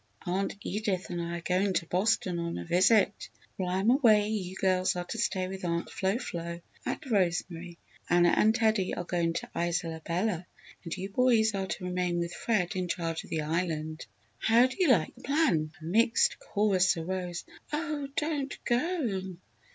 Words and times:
Aunt 0.25 0.55
Edith 0.61 1.11
and 1.11 1.21
I 1.21 1.37
are 1.37 1.41
going 1.41 1.73
to 1.73 1.85
Boston 1.85 2.39
on 2.39 2.57
a 2.57 2.65
visit. 2.65 3.29
While 3.55 3.69
I 3.75 3.79
am 3.81 3.91
away 3.91 4.29
you 4.29 4.55
girls 4.55 4.95
are 4.95 5.03
to 5.05 5.19
stay 5.19 5.47
with 5.47 5.63
Aunt 5.63 5.91
Flo 5.91 6.17
Flo 6.17 6.59
at 6.87 7.05
Rosemary. 7.05 7.77
Anna 8.09 8.29
and 8.29 8.55
Teddy 8.55 8.95
are 8.95 9.03
going 9.03 9.33
to 9.33 9.49
Isola 9.55 10.01
Bella, 10.03 10.47
and 10.83 10.97
you 10.97 11.09
boys 11.11 11.53
are 11.53 11.67
to 11.67 11.83
remain 11.85 12.17
with 12.17 12.33
Fred 12.33 12.75
in 12.75 12.87
charge 12.87 13.23
of 13.23 13.29
the 13.29 13.41
Island. 13.41 14.07
How 14.39 14.65
do 14.65 14.75
you 14.79 14.87
like 14.89 15.13
the 15.13 15.21
plan?" 15.21 15.71
A 15.79 15.83
mixed 15.85 16.39
chorus 16.39 16.97
arose: 16.97 17.43
"Oh, 17.71 18.07
don't 18.15 18.57
go!" 18.65 19.35